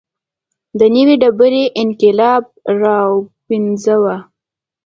[0.79, 2.43] د نوې ډبرې انقلاب
[2.81, 4.15] راوپنځاوه.